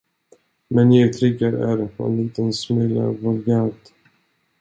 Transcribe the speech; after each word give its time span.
Men 0.69 0.89
ni 0.89 1.01
uttrycker 1.03 1.53
er 1.67 1.85
en 2.05 2.17
liten 2.23 2.53
smula 2.53 3.05
vulgärt. 3.11 3.93